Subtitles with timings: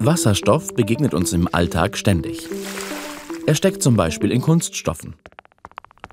[0.00, 2.46] Wasserstoff begegnet uns im Alltag ständig.
[3.46, 5.14] Er steckt zum Beispiel in Kunststoffen.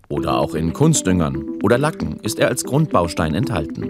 [0.10, 3.90] Oder auch in Kunstdüngern oder Lacken ist er als Grundbaustein enthalten.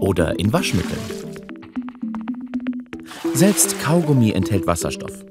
[0.00, 1.00] Oder in Waschmitteln.
[3.32, 5.24] Selbst Kaugummi enthält Wasserstoff.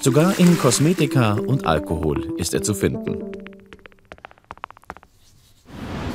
[0.00, 3.22] Sogar in Kosmetika und Alkohol ist er zu finden.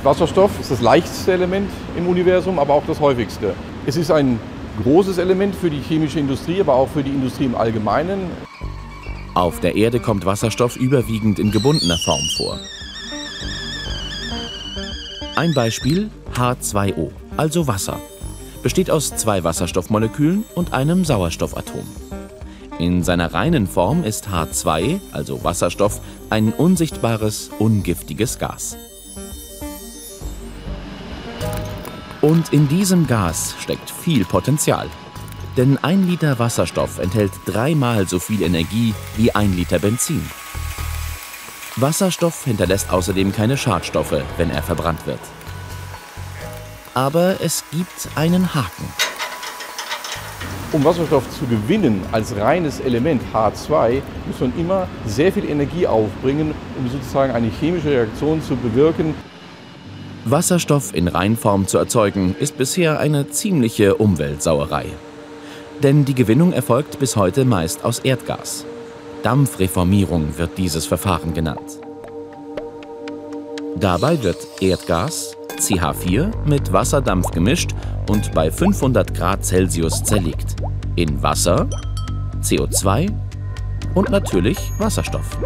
[0.04, 3.54] Wasserstoff ist das leichteste Element im Universum, aber auch das häufigste.
[3.86, 4.40] Es ist ein
[4.82, 8.30] großes Element für die chemische Industrie, aber auch für die Industrie im Allgemeinen.
[9.36, 12.60] Auf der Erde kommt Wasserstoff überwiegend in gebundener Form vor.
[15.36, 18.00] Ein Beispiel H2O, also Wasser,
[18.62, 21.84] besteht aus zwei Wasserstoffmolekülen und einem Sauerstoffatom.
[22.80, 28.78] In seiner reinen Form ist H2, also Wasserstoff, ein unsichtbares, ungiftiges Gas.
[32.24, 34.88] Und in diesem Gas steckt viel Potenzial.
[35.58, 40.26] Denn ein Liter Wasserstoff enthält dreimal so viel Energie wie ein Liter Benzin.
[41.76, 45.20] Wasserstoff hinterlässt außerdem keine Schadstoffe, wenn er verbrannt wird.
[46.94, 48.88] Aber es gibt einen Haken.
[50.72, 56.56] Um Wasserstoff zu gewinnen als reines Element H2, muss man immer sehr viel Energie aufbringen,
[56.80, 59.14] um sozusagen eine chemische Reaktion zu bewirken,
[60.26, 64.86] Wasserstoff in Reinform zu erzeugen, ist bisher eine ziemliche Umweltsauerei.
[65.82, 68.66] Denn die Gewinnung erfolgt bis heute meist aus Erdgas.
[69.24, 71.80] Dampfreformierung wird dieses Verfahren genannt.
[73.76, 77.72] Dabei wird Erdgas, CH4, mit Wasserdampf gemischt
[78.10, 80.56] und bei 500 Grad Celsius zerlegt.
[80.96, 81.68] In Wasser,
[82.42, 83.12] CO2
[83.94, 85.38] und natürlich Wasserstoff.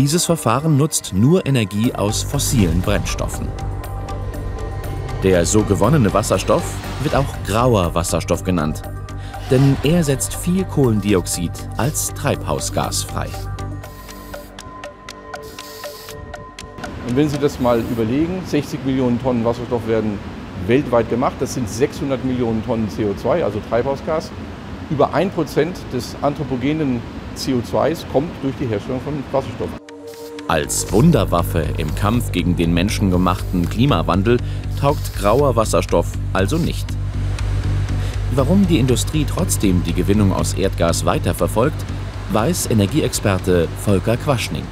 [0.00, 3.48] Dieses Verfahren nutzt nur Energie aus fossilen Brennstoffen.
[5.24, 6.62] Der so gewonnene Wasserstoff
[7.02, 8.80] wird auch grauer Wasserstoff genannt,
[9.50, 13.26] denn er setzt viel Kohlendioxid als Treibhausgas frei.
[17.08, 20.16] Und wenn Sie das mal überlegen, 60 Millionen Tonnen Wasserstoff werden
[20.68, 24.30] weltweit gemacht, das sind 600 Millionen Tonnen CO2, also Treibhausgas.
[24.90, 27.02] Über 1% des anthropogenen
[27.36, 29.70] CO2s kommt durch die Herstellung von Wasserstoff.
[30.48, 34.38] Als Wunderwaffe im Kampf gegen den menschengemachten Klimawandel
[34.80, 36.86] taugt grauer Wasserstoff also nicht.
[38.34, 41.76] Warum die Industrie trotzdem die Gewinnung aus Erdgas weiterverfolgt,
[42.32, 44.62] weiß Energieexperte Volker Quaschning.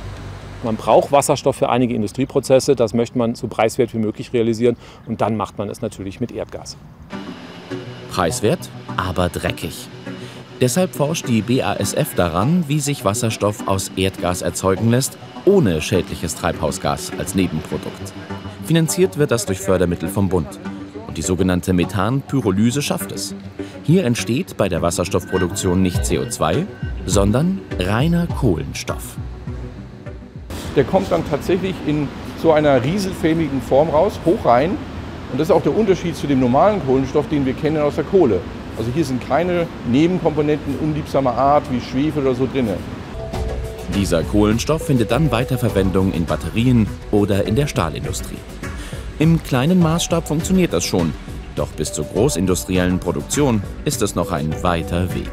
[0.64, 5.20] Man braucht Wasserstoff für einige Industrieprozesse, das möchte man so preiswert wie möglich realisieren und
[5.20, 6.78] dann macht man es natürlich mit Erdgas.
[8.10, 9.88] Preiswert, aber dreckig.
[10.62, 17.12] Deshalb forscht die BASF daran, wie sich Wasserstoff aus Erdgas erzeugen lässt, ohne schädliches Treibhausgas
[17.18, 18.12] als Nebenprodukt.
[18.66, 20.58] Finanziert wird das durch Fördermittel vom Bund.
[21.06, 23.34] Und die sogenannte Methanpyrolyse schafft es.
[23.84, 26.66] Hier entsteht bei der Wasserstoffproduktion nicht CO2,
[27.06, 29.16] sondern reiner Kohlenstoff.
[30.74, 32.08] Der kommt dann tatsächlich in
[32.42, 34.70] so einer rieselförmigen Form raus, hoch rein.
[35.30, 38.04] Und das ist auch der Unterschied zu dem normalen Kohlenstoff, den wir kennen aus der
[38.04, 38.40] Kohle.
[38.76, 42.68] Also hier sind keine Nebenkomponenten unliebsamer Art wie Schwefel oder so drin.
[43.94, 48.38] Dieser Kohlenstoff findet dann Weiterverwendung in Batterien oder in der Stahlindustrie.
[49.18, 51.12] Im kleinen Maßstab funktioniert das schon,
[51.54, 55.30] doch bis zur großindustriellen Produktion ist es noch ein weiter Weg.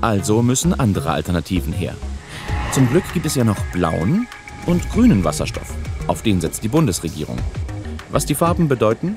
[0.00, 1.94] Also müssen andere Alternativen her.
[2.72, 4.26] Zum Glück gibt es ja noch blauen
[4.66, 5.74] und grünen Wasserstoff.
[6.06, 7.38] Auf den setzt die Bundesregierung.
[8.10, 9.16] Was die Farben bedeuten?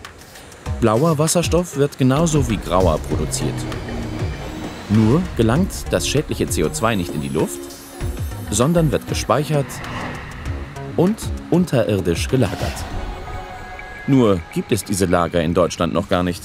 [0.79, 3.55] Blauer Wasserstoff wird genauso wie grauer produziert.
[4.89, 7.59] Nur gelangt das schädliche CO2 nicht in die Luft,
[8.51, 9.65] sondern wird gespeichert
[10.95, 11.15] und
[11.49, 12.85] unterirdisch gelagert.
[14.05, 16.43] Nur gibt es diese Lager in Deutschland noch gar nicht.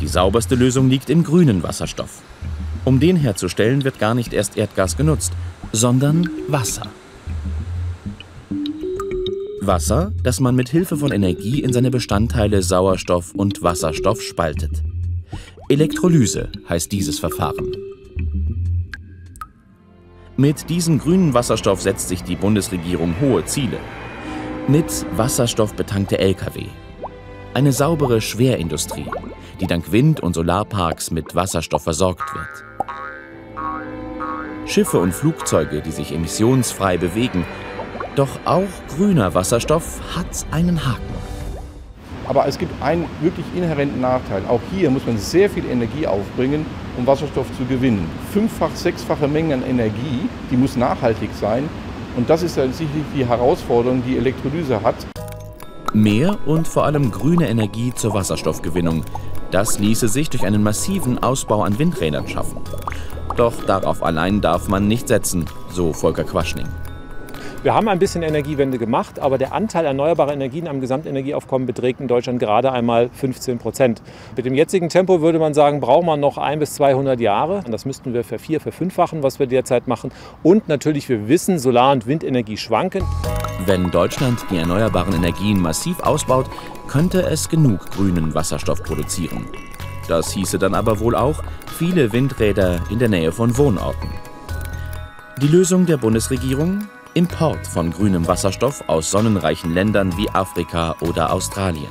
[0.00, 2.22] Die sauberste Lösung liegt im grünen Wasserstoff.
[2.86, 5.32] Um den herzustellen, wird gar nicht erst Erdgas genutzt,
[5.70, 6.86] sondern Wasser.
[9.62, 14.82] Wasser, das man mit Hilfe von Energie in seine Bestandteile Sauerstoff und Wasserstoff spaltet.
[15.68, 17.70] Elektrolyse heißt dieses Verfahren.
[20.36, 23.76] Mit diesem grünen Wasserstoff setzt sich die Bundesregierung hohe Ziele.
[24.66, 26.64] Mit Wasserstoff betankte Lkw.
[27.52, 29.06] Eine saubere Schwerindustrie,
[29.60, 32.64] die dank Wind- und Solarparks mit Wasserstoff versorgt wird.
[34.70, 37.44] Schiffe und Flugzeuge, die sich emissionsfrei bewegen,
[38.20, 41.14] doch auch grüner Wasserstoff hat einen Haken.
[42.28, 44.42] Aber es gibt einen wirklich inhärenten Nachteil.
[44.46, 46.66] Auch hier muss man sehr viel Energie aufbringen,
[46.98, 48.06] um Wasserstoff zu gewinnen.
[48.30, 51.66] Fünffach, sechsfache Mengen an Energie, die muss nachhaltig sein.
[52.14, 54.96] Und das ist tatsächlich die Herausforderung, die Elektrolyse hat.
[55.94, 59.02] Mehr und vor allem grüne Energie zur Wasserstoffgewinnung.
[59.50, 62.58] Das ließe sich durch einen massiven Ausbau an Windrädern schaffen.
[63.36, 66.68] Doch darauf allein darf man nicht setzen, so Volker Quaschning.
[67.62, 72.08] Wir haben ein bisschen Energiewende gemacht, aber der Anteil erneuerbarer Energien am Gesamtenergieaufkommen beträgt in
[72.08, 74.00] Deutschland gerade einmal 15 Prozent.
[74.34, 77.62] Mit dem jetzigen Tempo würde man sagen, braucht man noch ein bis 200 Jahre.
[77.70, 80.10] Das müssten wir vervier-, verfünffachen, was wir derzeit machen.
[80.42, 83.04] Und natürlich, wir wissen, Solar- und Windenergie schwanken.
[83.66, 86.46] Wenn Deutschland die erneuerbaren Energien massiv ausbaut,
[86.88, 89.44] könnte es genug grünen Wasserstoff produzieren.
[90.08, 91.42] Das hieße dann aber wohl auch
[91.76, 94.08] viele Windräder in der Nähe von Wohnorten.
[95.42, 96.88] Die Lösung der Bundesregierung?
[97.14, 101.90] Import von grünem Wasserstoff aus sonnenreichen Ländern wie Afrika oder Australien.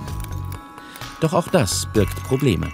[1.19, 2.69] Doch auch das birgt Probleme.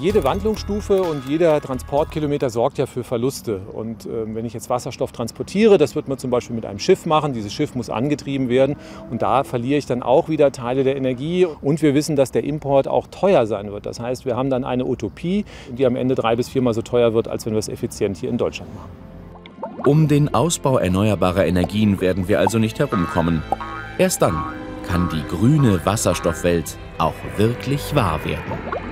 [0.00, 3.60] Jede Wandlungsstufe und jeder Transportkilometer sorgt ja für Verluste.
[3.72, 7.06] Und äh, wenn ich jetzt Wasserstoff transportiere, das wird man zum Beispiel mit einem Schiff
[7.06, 7.32] machen.
[7.32, 8.74] Dieses Schiff muss angetrieben werden
[9.12, 11.46] und da verliere ich dann auch wieder Teile der Energie.
[11.46, 13.86] Und wir wissen, dass der Import auch teuer sein wird.
[13.86, 17.14] Das heißt, wir haben dann eine Utopie, die am Ende drei bis viermal so teuer
[17.14, 19.15] wird, als wenn wir es effizient hier in Deutschland machen.
[19.86, 23.40] Um den Ausbau erneuerbarer Energien werden wir also nicht herumkommen.
[23.98, 24.42] Erst dann
[24.84, 28.85] kann die grüne Wasserstoffwelt auch wirklich wahr werden.